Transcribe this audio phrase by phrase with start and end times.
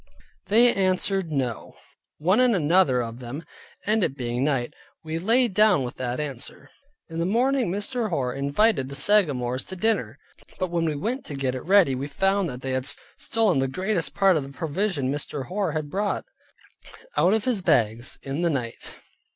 [0.47, 1.75] They answered no,
[2.17, 3.43] one and another of them,
[3.85, 6.71] and it being night, we lay down with that answer.
[7.07, 8.09] In the morning Mr.
[8.09, 10.17] Hoar invited the Sagamores to dinner;
[10.57, 13.67] but when we went to get it ready we found that they had stolen the
[13.67, 15.49] greatest part of the provision Mr.
[15.49, 16.25] Hoar had brought,
[17.15, 18.95] out of his bags, in the night.